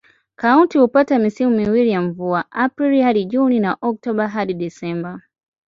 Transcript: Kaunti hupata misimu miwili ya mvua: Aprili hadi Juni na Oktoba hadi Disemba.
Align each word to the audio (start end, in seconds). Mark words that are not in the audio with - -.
Kaunti 0.35 0.77
hupata 0.77 1.19
misimu 1.19 1.51
miwili 1.55 1.89
ya 1.89 2.01
mvua: 2.01 2.45
Aprili 2.51 3.01
hadi 3.01 3.25
Juni 3.25 3.59
na 3.59 3.77
Oktoba 3.81 4.27
hadi 4.27 4.53
Disemba. 4.53 5.21